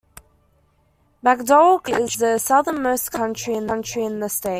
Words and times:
McDowell 1.23 1.79
county 1.83 2.05
is 2.05 2.15
the 2.17 2.39
southernmost 2.39 3.11
county 3.11 3.53
in 3.53 3.67
the 3.67 4.29
state. 4.29 4.49